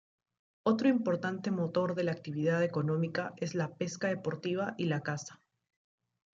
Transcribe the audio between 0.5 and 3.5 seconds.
Otro importante motor de la actividad económica